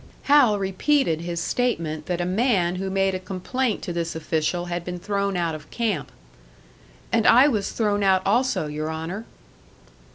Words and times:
Hal 0.23 0.57
repeated 0.57 1.21
his 1.21 1.39
statement 1.39 2.07
that 2.07 2.19
a 2.19 2.25
man 2.25 2.77
who 2.77 2.89
made 2.89 3.13
a 3.13 3.19
complaint 3.19 3.83
to 3.83 3.93
this 3.93 4.15
official 4.15 4.65
had 4.65 4.83
been 4.83 4.97
thrown 4.97 5.37
out 5.37 5.53
of 5.53 5.69
camp. 5.69 6.11
"And 7.11 7.27
I 7.27 7.47
was 7.47 7.71
thrown 7.71 8.01
out 8.01 8.23
also, 8.25 8.65
your 8.65 8.91
Honour." 8.91 9.25